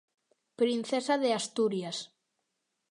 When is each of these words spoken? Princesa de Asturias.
Princesa 0.59 1.15
de 1.23 1.29
Asturias. 1.39 1.97